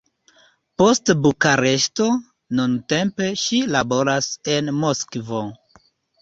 [0.81, 2.07] Post Bukareŝto,
[2.61, 5.45] nuntempe ŝi laboras en Moskvo.